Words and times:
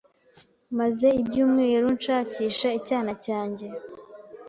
Maze 0.79 1.07
ibyumweru 1.21 1.87
nshakisha 1.97 2.67
icyana 2.79 3.13
cyanjye. 3.25 3.67